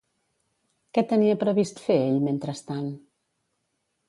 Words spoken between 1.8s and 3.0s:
fer ell mentrestant?